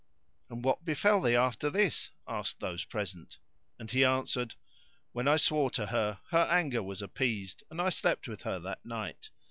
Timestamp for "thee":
1.21-1.35